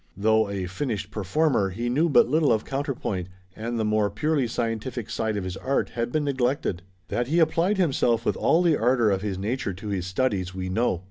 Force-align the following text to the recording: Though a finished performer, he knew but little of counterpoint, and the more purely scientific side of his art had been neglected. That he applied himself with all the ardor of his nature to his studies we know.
Though 0.17 0.49
a 0.49 0.65
finished 0.65 1.11
performer, 1.11 1.69
he 1.69 1.87
knew 1.87 2.09
but 2.09 2.27
little 2.27 2.51
of 2.51 2.65
counterpoint, 2.65 3.27
and 3.55 3.77
the 3.77 3.85
more 3.85 4.09
purely 4.09 4.47
scientific 4.47 5.11
side 5.11 5.37
of 5.37 5.43
his 5.43 5.55
art 5.57 5.89
had 5.89 6.11
been 6.11 6.23
neglected. 6.23 6.81
That 7.09 7.27
he 7.27 7.37
applied 7.37 7.77
himself 7.77 8.25
with 8.25 8.35
all 8.35 8.63
the 8.63 8.75
ardor 8.75 9.11
of 9.11 9.21
his 9.21 9.37
nature 9.37 9.75
to 9.75 9.89
his 9.89 10.07
studies 10.07 10.55
we 10.55 10.69
know. 10.69 10.99